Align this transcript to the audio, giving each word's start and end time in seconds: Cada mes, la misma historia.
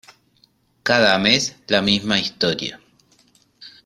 Cada 0.81 1.19
mes, 1.19 1.57
la 1.67 1.83
misma 1.83 2.17
historia. 2.17 2.81